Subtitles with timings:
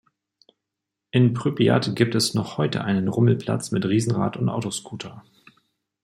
[1.11, 5.21] In Prypjat gibt es noch heute einen Rummelplatz mit Riesenrad und Autoscooter.